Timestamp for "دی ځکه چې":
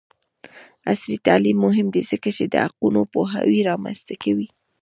1.93-2.43